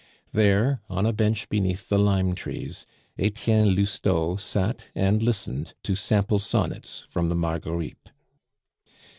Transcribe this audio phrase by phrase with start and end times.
[0.31, 2.87] There, on a bench beneath the lime trees,
[3.19, 8.09] Etienne Lousteau sat and listened to sample sonnets from the Marguerites.